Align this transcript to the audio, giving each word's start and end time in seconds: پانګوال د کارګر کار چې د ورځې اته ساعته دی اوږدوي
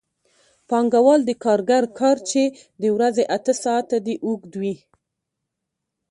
پانګوال 0.69 1.21
د 1.25 1.31
کارګر 1.43 1.83
کار 1.99 2.17
چې 2.29 2.43
د 2.81 2.83
ورځې 2.95 3.23
اته 3.37 3.53
ساعته 3.63 3.97
دی 4.05 4.15
اوږدوي 4.25 4.75